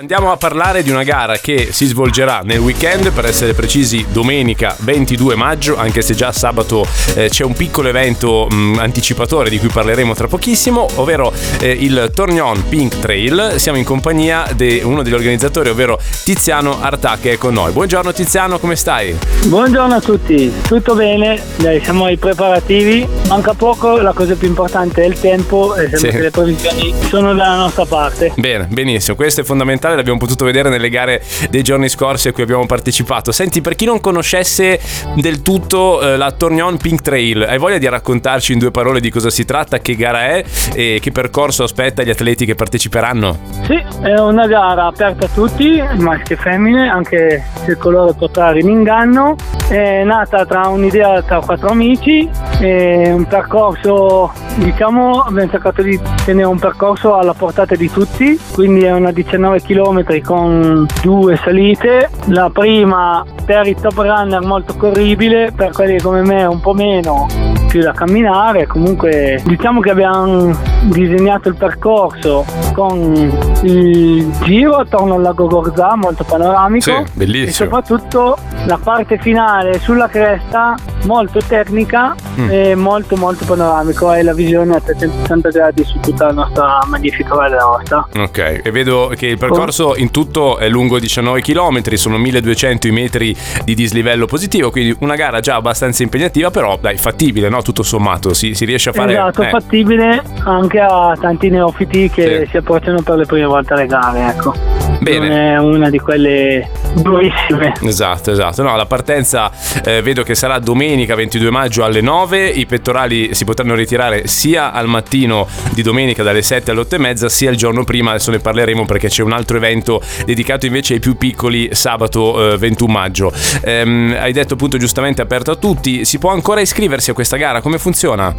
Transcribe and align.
Andiamo 0.00 0.32
a 0.32 0.38
parlare 0.38 0.82
di 0.82 0.88
una 0.88 1.02
gara 1.02 1.36
che 1.36 1.68
si 1.72 1.84
svolgerà 1.84 2.40
nel 2.42 2.56
weekend, 2.56 3.12
per 3.12 3.26
essere 3.26 3.52
precisi 3.52 4.06
domenica 4.10 4.74
22 4.78 5.34
maggio, 5.34 5.76
anche 5.76 6.00
se 6.00 6.14
già 6.14 6.32
sabato 6.32 6.86
eh, 7.16 7.28
c'è 7.28 7.44
un 7.44 7.52
piccolo 7.52 7.88
evento 7.88 8.46
mh, 8.48 8.78
anticipatore 8.78 9.50
di 9.50 9.58
cui 9.58 9.68
parleremo 9.68 10.14
tra 10.14 10.26
pochissimo, 10.26 10.86
ovvero 10.94 11.30
eh, 11.60 11.70
il 11.72 12.10
Tornion 12.14 12.66
Pink 12.70 12.98
Trail. 12.98 13.56
Siamo 13.56 13.76
in 13.76 13.84
compagnia 13.84 14.46
di 14.54 14.80
uno 14.82 15.02
degli 15.02 15.12
organizzatori, 15.12 15.68
ovvero 15.68 16.00
Tiziano 16.24 16.80
Artà 16.80 17.18
che 17.20 17.32
è 17.32 17.36
con 17.36 17.52
noi. 17.52 17.72
Buongiorno 17.72 18.10
Tiziano, 18.14 18.58
come 18.58 18.76
stai? 18.76 19.14
Buongiorno 19.44 19.96
a 19.96 20.00
tutti, 20.00 20.50
tutto 20.66 20.94
bene? 20.94 21.38
Dai, 21.56 21.84
siamo 21.84 22.06
ai 22.06 22.16
preparativi, 22.16 23.06
manca 23.28 23.52
poco, 23.52 23.98
la 23.98 24.14
cosa 24.14 24.34
più 24.34 24.48
importante 24.48 25.02
è 25.02 25.06
il 25.06 25.20
tempo 25.20 25.74
e 25.74 25.90
sembra 25.90 25.98
Sì. 25.98 26.08
che 26.08 26.20
le 26.22 26.30
previsioni 26.30 26.94
sono 27.06 27.34
dalla 27.34 27.56
nostra 27.56 27.84
parte. 27.84 28.32
Bene, 28.36 28.66
benissimo, 28.70 29.14
questo 29.14 29.42
è 29.42 29.44
fondamentale, 29.44 29.88
l'abbiamo 29.96 30.18
potuto 30.18 30.44
vedere 30.44 30.68
nelle 30.68 30.88
gare 30.88 31.22
dei 31.50 31.62
giorni 31.62 31.88
scorsi 31.88 32.28
a 32.28 32.32
cui 32.32 32.42
abbiamo 32.42 32.66
partecipato. 32.66 33.32
Senti, 33.32 33.60
per 33.60 33.74
chi 33.74 33.84
non 33.84 34.00
conoscesse 34.00 34.80
del 35.14 35.42
tutto 35.42 36.00
eh, 36.00 36.16
la 36.16 36.32
Tornion 36.32 36.76
Pink 36.76 37.02
Trail, 37.02 37.42
hai 37.42 37.58
voglia 37.58 37.78
di 37.78 37.88
raccontarci 37.88 38.52
in 38.52 38.58
due 38.58 38.70
parole 38.70 39.00
di 39.00 39.10
cosa 39.10 39.30
si 39.30 39.44
tratta, 39.44 39.78
che 39.78 39.94
gara 39.94 40.26
è 40.26 40.44
e 40.74 40.98
che 41.00 41.12
percorso 41.12 41.64
aspetta 41.64 42.02
gli 42.02 42.10
atleti 42.10 42.44
che 42.44 42.54
parteciperanno? 42.54 43.38
Sì, 43.66 43.82
è 44.02 44.18
una 44.18 44.46
gara 44.46 44.86
aperta 44.86 45.26
a 45.26 45.28
tutti, 45.28 45.82
maschi 45.98 46.32
e 46.34 46.36
femmine, 46.36 46.88
anche 46.88 47.44
se 47.64 47.72
il 47.72 47.78
colore 47.78 48.14
potrà 48.14 48.56
in 48.58 48.68
inganno. 48.68 49.36
È 49.68 50.02
nata 50.02 50.44
tra 50.46 50.66
un'idea 50.66 51.22
tra 51.22 51.40
quattro 51.40 51.68
amici, 51.68 52.28
è 52.58 53.12
un 53.12 53.24
percorso, 53.26 54.32
diciamo, 54.56 55.20
abbiamo 55.20 55.50
cercato 55.50 55.82
di 55.82 55.98
tenere 56.24 56.48
un 56.48 56.58
percorso 56.58 57.14
alla 57.16 57.34
portata 57.34 57.76
di 57.76 57.90
tutti, 57.90 58.38
quindi 58.52 58.82
è 58.82 58.92
una 58.92 59.12
19 59.12 59.62
km 59.62 59.79
con 60.22 60.86
due 61.02 61.36
salite. 61.42 62.10
La 62.26 62.50
prima 62.52 63.24
per 63.44 63.66
i 63.66 63.74
top 63.74 63.96
runner 63.96 64.40
molto 64.42 64.74
corribile, 64.76 65.52
per 65.54 65.72
quelli 65.72 66.00
come 66.00 66.22
me 66.22 66.44
un 66.44 66.60
po' 66.60 66.74
meno, 66.74 67.26
più 67.68 67.80
da 67.80 67.92
camminare. 67.92 68.66
Comunque 68.66 69.40
diciamo 69.44 69.80
che 69.80 69.90
abbiamo 69.90 70.54
disegnato 70.82 71.48
il 71.48 71.56
percorso 71.56 72.44
con 72.74 73.32
il 73.62 74.30
giro 74.42 74.76
attorno 74.76 75.14
al 75.14 75.22
lago 75.22 75.46
Gorzà, 75.46 75.96
molto 75.96 76.24
panoramico. 76.24 77.04
Sì, 77.06 77.12
E 77.48 77.52
soprattutto 77.52 78.36
la 78.66 78.78
parte 78.82 79.18
finale 79.18 79.78
sulla 79.78 80.08
cresta, 80.08 80.74
molto 81.04 81.40
tecnica 81.46 82.14
Mm. 82.38 82.50
e 82.50 82.74
molto 82.74 83.16
molto 83.16 83.44
panoramico. 83.44 84.08
Hai 84.08 84.22
la 84.22 84.32
visione 84.32 84.76
a 84.76 84.80
360 84.80 85.48
gradi 85.50 85.84
su 85.84 85.98
tutta 86.00 86.26
la 86.26 86.32
nostra 86.32 86.78
magnifica 86.86 87.34
Valle 87.34 87.56
d'Aosta. 87.56 88.08
Ok, 88.18 88.60
e 88.62 88.70
vedo 88.70 89.12
che 89.16 89.26
il 89.26 89.38
percorso 89.38 89.96
in 89.96 90.10
tutto 90.10 90.58
è 90.58 90.68
lungo 90.68 90.98
19 90.98 91.40
km, 91.42 91.82
sono 91.94 92.16
1200 92.18 92.86
i 92.86 92.90
metri 92.92 93.36
di 93.64 93.74
dislivello 93.74 94.26
positivo, 94.26 94.70
quindi 94.70 94.96
una 95.00 95.16
gara 95.16 95.40
già 95.40 95.56
abbastanza 95.56 96.02
impegnativa, 96.02 96.50
però 96.50 96.78
dai, 96.80 96.96
fattibile, 96.96 97.48
no? 97.48 97.62
Tutto 97.62 97.82
sommato, 97.82 98.32
si, 98.32 98.54
si 98.54 98.64
riesce 98.64 98.90
a 98.90 98.92
fare... 98.92 99.12
Esatto, 99.12 99.42
eh. 99.42 99.48
fattibile 99.50 100.22
anche 100.44 100.78
a 100.78 101.16
tanti 101.20 101.50
neofiti 101.50 102.08
che 102.10 102.42
Sì. 102.44 102.50
si 102.50 102.56
approcciano 102.58 103.02
per 103.02 103.16
le 103.16 103.26
prime 103.26 103.46
volte 103.46 103.74
alle 103.74 103.86
gare, 103.86 104.26
ecco. 104.28 104.79
Bene. 105.00 105.28
Non 105.28 105.38
è 105.38 105.58
una 105.58 105.90
di 105.90 105.98
quelle 105.98 106.68
durissime. 106.94 107.72
Esatto, 107.82 108.30
esatto. 108.30 108.62
No, 108.62 108.76
la 108.76 108.86
partenza 108.86 109.50
eh, 109.84 110.02
vedo 110.02 110.22
che 110.22 110.34
sarà 110.34 110.58
domenica 110.58 111.14
22 111.14 111.50
maggio 111.50 111.84
alle 111.84 112.00
9. 112.00 112.46
I 112.48 112.66
pettorali 112.66 113.34
si 113.34 113.44
potranno 113.44 113.74
ritirare 113.74 114.26
sia 114.26 114.72
al 114.72 114.86
mattino 114.86 115.46
di 115.72 115.82
domenica 115.82 116.22
dalle 116.22 116.42
7 116.42 116.70
alle 116.70 116.80
8 116.80 116.94
e 116.94 116.98
mezza, 116.98 117.28
sia 117.28 117.50
il 117.50 117.56
giorno 117.56 117.84
prima. 117.84 118.10
Adesso 118.10 118.30
ne 118.30 118.38
parleremo 118.40 118.84
perché 118.84 119.08
c'è 119.08 119.22
un 119.22 119.32
altro 119.32 119.56
evento 119.56 120.00
dedicato 120.24 120.66
invece 120.66 120.94
ai 120.94 121.00
più 121.00 121.16
piccoli 121.16 121.68
sabato 121.74 122.52
eh, 122.52 122.58
21 122.58 122.92
maggio. 122.92 123.32
Ehm, 123.62 124.16
hai 124.18 124.32
detto 124.32 124.54
appunto 124.54 124.76
giustamente 124.76 125.22
aperto 125.22 125.50
a 125.50 125.56
tutti. 125.56 126.04
Si 126.04 126.18
può 126.18 126.30
ancora 126.30 126.60
iscriversi 126.60 127.10
a 127.10 127.14
questa 127.14 127.36
gara? 127.36 127.60
Come 127.60 127.78
funziona? 127.78 128.34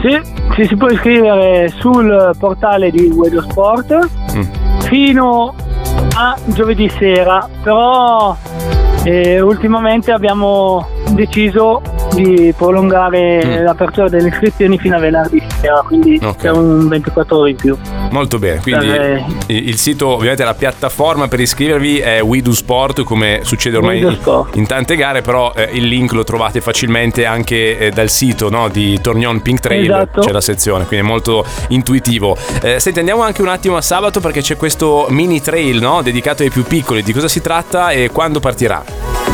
Sì, 0.00 0.18
ci 0.54 0.66
si 0.66 0.76
può 0.76 0.88
iscrivere 0.88 1.68
sul 1.78 2.30
portale 2.38 2.90
di 2.90 3.08
Guido 3.08 3.42
Sport 3.42 4.08
Mm. 4.34 4.42
fino 4.88 5.54
a 6.20 6.36
giovedì 6.46 6.88
sera, 6.88 7.48
però 7.62 8.36
eh, 9.04 9.40
ultimamente 9.40 10.10
abbiamo 10.10 10.84
deciso 11.10 11.80
di 12.14 12.52
prolungare 12.56 13.42
Mm. 13.44 13.62
l'apertura 13.64 14.08
delle 14.08 14.28
iscrizioni 14.28 14.78
fino 14.78 14.96
a 14.96 14.98
venerdì 14.98 15.42
sera, 15.60 15.82
quindi 15.84 16.18
Ok. 16.22 16.36
c'è 16.38 16.50
un 16.50 16.88
24 16.88 17.38
ore 17.38 17.50
in 17.50 17.56
più. 17.56 17.76
Molto 18.10 18.38
bene, 18.38 18.60
quindi 18.60 18.88
Eh. 18.88 19.24
il 19.46 19.76
sito, 19.76 20.08
ovviamente 20.08 20.44
la 20.44 20.54
piattaforma 20.54 21.28
per 21.28 21.40
iscrivervi 21.40 21.98
è 21.98 22.20
We 22.22 22.40
Do 22.42 22.52
Sport, 22.52 23.02
come 23.04 23.40
succede 23.42 23.76
ormai 23.76 24.00
Sport. 24.20 24.56
in 24.56 24.66
tante 24.66 24.96
gare, 24.96 25.20
però 25.22 25.52
eh, 25.54 25.68
il 25.72 25.84
link 25.86 26.12
lo 26.12 26.24
trovate 26.24 26.60
facilmente 26.60 27.24
anche 27.26 27.78
eh, 27.78 27.90
dal 27.90 28.08
sito 28.08 28.48
no, 28.50 28.68
di 28.68 28.98
Tornion 29.00 29.40
Pink 29.42 29.60
Trail, 29.60 29.84
Esatto. 29.84 30.20
c'è 30.20 30.32
la 30.32 30.40
sezione, 30.40 30.86
quindi 30.86 31.04
è 31.06 31.08
molto 31.08 31.44
intuitivo. 31.68 32.36
Eh, 32.62 32.80
senti, 32.80 32.98
andiamo 32.98 33.22
anche 33.22 33.42
un 33.42 33.48
attimo 33.48 33.76
a 33.76 33.82
sabato 33.82 34.20
perché 34.20 34.40
c'è 34.40 34.56
questo 34.56 35.06
mini 35.10 35.40
trail 35.40 35.78
no, 35.80 36.02
dedicato 36.02 36.42
ai 36.42 36.50
più 36.50 36.64
piccoli, 36.64 37.02
di 37.02 37.12
cosa 37.12 37.28
si 37.28 37.40
tratta 37.40 37.90
e 37.90 38.10
quando 38.10 38.40
partirà? 38.40 39.27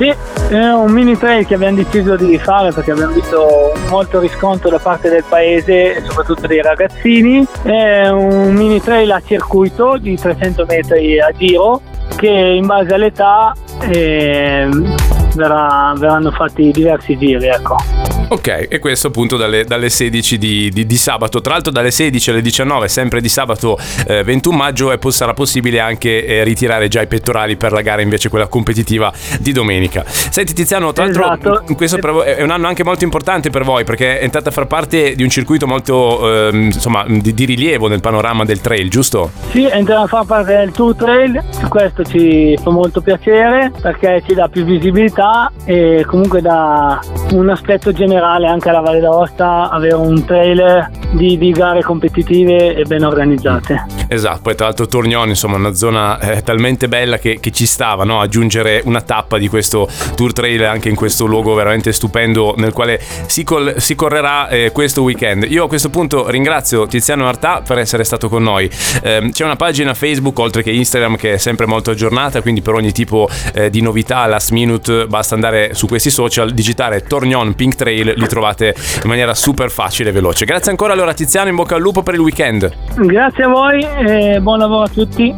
Sì, 0.00 0.10
è 0.48 0.72
un 0.72 0.90
mini 0.92 1.14
trail 1.18 1.44
che 1.44 1.56
abbiamo 1.56 1.76
deciso 1.76 2.16
di 2.16 2.38
fare 2.38 2.72
perché 2.72 2.92
abbiamo 2.92 3.12
visto 3.12 3.74
molto 3.90 4.18
riscontro 4.18 4.70
da 4.70 4.78
parte 4.78 5.10
del 5.10 5.24
paese 5.28 5.96
e 5.96 6.02
soprattutto 6.02 6.46
dei 6.46 6.62
ragazzini. 6.62 7.46
È 7.60 8.08
un 8.08 8.54
mini 8.54 8.80
trail 8.80 9.10
a 9.10 9.20
circuito 9.22 9.98
di 9.98 10.16
300 10.16 10.64
metri 10.64 11.20
a 11.20 11.30
giro 11.36 11.82
che 12.16 12.30
in 12.30 12.64
base 12.64 12.94
all'età 12.94 13.52
ehm, 13.92 14.94
verrà- 15.34 15.92
verranno 15.98 16.30
fatti 16.30 16.70
diversi 16.70 17.18
giri. 17.18 17.48
Ecco. 17.48 17.99
Ok, 18.32 18.68
e 18.68 18.78
questo 18.78 19.08
appunto 19.08 19.36
dalle, 19.36 19.64
dalle 19.64 19.90
16 19.90 20.38
di, 20.38 20.70
di- 20.70 20.86
di 20.86 20.96
sabato. 20.96 21.40
Tra 21.40 21.54
l'altro 21.54 21.72
dalle 21.72 21.90
16 21.90 22.30
alle 22.30 22.42
19, 22.42 22.86
sempre 22.86 23.20
di 23.20 23.28
sabato 23.28 23.76
eh, 24.06 24.22
21 24.22 24.56
maggio, 24.56 24.96
poi 24.98 25.10
sarà 25.10 25.34
possibile 25.34 25.80
anche 25.80 26.24
eh, 26.24 26.44
ritirare 26.44 26.86
già 26.86 27.02
i 27.02 27.08
pettorali 27.08 27.56
per 27.56 27.72
la 27.72 27.80
gara 27.80 28.02
invece 28.02 28.28
quella 28.28 28.46
competitiva 28.46 29.12
di 29.40 29.50
domenica. 29.50 30.04
Senti 30.06 30.54
Tiziano, 30.54 30.92
tra 30.92 31.06
l'altro 31.06 31.60
Esatto. 31.60 31.74
questo 31.74 31.98
per 31.98 32.12
voi 32.12 32.28
è 32.28 32.42
un 32.42 32.50
anno 32.50 32.68
anche 32.68 32.84
molto 32.84 33.02
importante 33.02 33.50
per 33.50 33.64
voi 33.64 33.82
perché 33.82 34.20
è 34.20 34.22
entrata 34.22 34.50
a 34.50 34.52
far 34.52 34.68
parte 34.68 35.16
di 35.16 35.24
un 35.24 35.28
circuito 35.28 35.66
molto 35.66 36.48
ehm, 36.48 36.62
insomma 36.66 37.04
di, 37.08 37.34
di 37.34 37.44
rilievo 37.44 37.88
nel 37.88 38.00
panorama 38.00 38.44
del 38.44 38.60
trail, 38.60 38.88
giusto? 38.90 39.32
Sì, 39.50 39.64
entriamo 39.64 40.04
a 40.04 40.06
far 40.06 40.24
parte 40.24 40.56
del 40.56 40.70
Tour 40.70 40.94
Trail, 40.94 41.42
questo 41.68 42.04
ci 42.04 42.56
fa 42.62 42.70
molto 42.70 43.00
piacere 43.00 43.72
perché 43.80 44.22
ci 44.24 44.34
dà 44.34 44.46
più 44.48 44.62
visibilità 44.64 45.50
e 45.64 46.04
comunque 46.06 46.40
dà 46.40 47.00
un 47.32 47.50
aspetto 47.50 47.90
generale 47.90 48.18
anche 48.28 48.68
alla 48.68 48.80
Valle 48.80 49.00
d'Aosta, 49.00 49.70
avere 49.70 49.94
un 49.94 50.24
trail 50.24 50.88
di, 51.12 51.38
di 51.38 51.50
gare 51.50 51.82
competitive 51.82 52.74
e 52.74 52.84
ben 52.84 53.04
organizzate. 53.04 53.86
Esatto, 54.08 54.40
poi 54.42 54.54
tra 54.54 54.66
l'altro 54.66 54.86
Tornion, 54.86 55.28
insomma, 55.28 55.56
una 55.56 55.74
zona 55.74 56.18
eh, 56.20 56.42
talmente 56.42 56.88
bella 56.88 57.18
che, 57.18 57.38
che 57.40 57.50
ci 57.50 57.66
stava 57.66 58.04
no? 58.04 58.20
aggiungere 58.20 58.82
una 58.84 59.00
tappa 59.00 59.38
di 59.38 59.48
questo 59.48 59.88
tour 60.16 60.32
trail 60.32 60.64
anche 60.64 60.88
in 60.88 60.94
questo 60.94 61.26
luogo 61.26 61.54
veramente 61.54 61.92
stupendo 61.92 62.54
nel 62.56 62.72
quale 62.72 63.00
si, 63.26 63.44
col- 63.44 63.74
si 63.78 63.94
correrà 63.94 64.48
eh, 64.48 64.70
questo 64.72 65.02
weekend. 65.02 65.46
Io 65.48 65.64
a 65.64 65.68
questo 65.68 65.90
punto 65.90 66.28
ringrazio 66.28 66.86
Tiziano 66.86 67.26
Artà 67.28 67.62
per 67.66 67.78
essere 67.78 68.04
stato 68.04 68.28
con 68.28 68.42
noi. 68.42 68.70
Ehm, 69.02 69.30
c'è 69.30 69.44
una 69.44 69.56
pagina 69.56 69.94
Facebook 69.94 70.38
oltre 70.38 70.62
che 70.62 70.70
Instagram 70.70 71.16
che 71.16 71.34
è 71.34 71.36
sempre 71.36 71.66
molto 71.66 71.90
aggiornata, 71.90 72.42
quindi 72.42 72.62
per 72.62 72.74
ogni 72.74 72.92
tipo 72.92 73.28
eh, 73.54 73.70
di 73.70 73.80
novità 73.80 74.26
last 74.26 74.50
minute 74.50 75.06
basta 75.06 75.34
andare 75.34 75.74
su 75.74 75.86
questi 75.86 76.10
social, 76.10 76.50
digitare 76.50 77.02
Tornion 77.02 77.54
Pink 77.54 77.74
Trail, 77.74 78.09
li 78.14 78.26
trovate 78.26 78.74
in 79.02 79.08
maniera 79.08 79.34
super 79.34 79.70
facile 79.70 80.10
e 80.10 80.12
veloce. 80.12 80.44
Grazie 80.44 80.70
ancora 80.70 80.92
allora 80.92 81.12
Tiziano, 81.12 81.48
in 81.48 81.56
bocca 81.56 81.76
al 81.76 81.80
lupo 81.80 82.02
per 82.02 82.14
il 82.14 82.20
weekend. 82.20 82.70
Grazie 82.96 83.44
a 83.44 83.48
voi 83.48 83.86
e 84.06 84.40
buon 84.40 84.58
lavoro 84.58 84.82
a 84.82 84.88
tutti. 84.88 85.34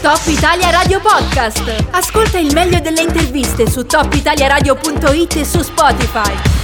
Top 0.00 0.20
Italia 0.26 0.70
Radio 0.70 1.00
Podcast. 1.00 1.84
Ascolta 1.90 2.38
il 2.38 2.52
meglio 2.54 2.80
delle 2.80 3.02
interviste 3.02 3.68
su 3.68 3.84
topitaliaradio.it 3.84 5.36
e 5.36 5.44
su 5.44 5.60
Spotify. 5.60 6.59